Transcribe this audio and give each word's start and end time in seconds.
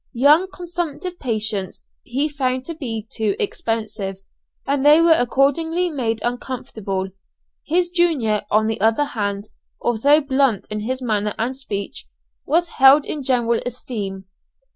Young 0.13 0.47
consumptive 0.51 1.19
patients 1.19 1.85
he 2.01 2.27
found 2.27 2.65
to 2.65 2.73
be 2.73 3.05
too 3.11 3.35
expensive, 3.39 4.17
and 4.65 4.83
they 4.83 4.99
were 4.99 5.11
accordingly 5.11 5.91
made 5.91 6.19
uncomfortable. 6.23 7.09
His 7.67 7.89
junior, 7.89 8.41
on 8.49 8.65
the 8.65 8.81
other 8.81 9.05
hand, 9.05 9.49
although 9.79 10.19
blunt 10.21 10.65
in 10.71 10.79
his 10.79 11.03
manner 11.03 11.35
and 11.37 11.55
speech, 11.55 12.07
was 12.47 12.69
held 12.69 13.05
in 13.05 13.21
general 13.21 13.61
esteem. 13.63 14.25